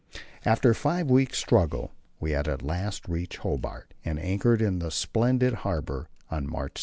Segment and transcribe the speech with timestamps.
[0.45, 5.53] After a five weeks' struggle we at last reached Hobart and anchored in the splendid
[5.61, 6.79] harbour on March 7.